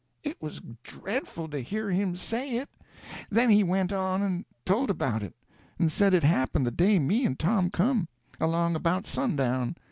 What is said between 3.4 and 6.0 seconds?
he went on and told about it, and